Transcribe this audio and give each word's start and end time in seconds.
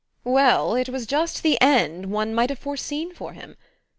Well 0.23 0.73
it 0.73 0.89
was 0.89 1.05
just 1.05 1.43
the 1.43 1.61
end 1.61 2.07
one 2.07 2.33
might 2.33 2.49
have 2.49 2.57
foreseen 2.57 3.13
for 3.13 3.33
him. 3.33 3.55